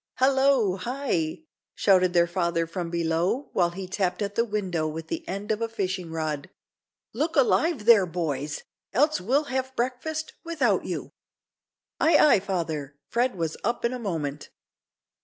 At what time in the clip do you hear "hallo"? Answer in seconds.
0.15-0.77